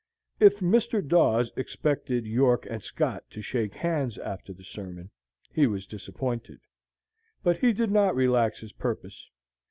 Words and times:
If 0.39 0.61
Mr. 0.61 1.07
Daws 1.07 1.51
expected 1.55 2.25
York 2.25 2.65
and 2.67 2.81
Scott 2.81 3.23
to 3.29 3.43
shake 3.43 3.75
hands 3.75 4.17
after 4.17 4.51
the 4.51 4.63
sermon, 4.63 5.11
he 5.53 5.67
was 5.67 5.85
disappointed. 5.85 6.59
But 7.43 7.59
he 7.59 7.71
did 7.71 7.91
not 7.91 8.15
relax 8.15 8.61
his 8.61 8.71
purpose. 8.71 9.29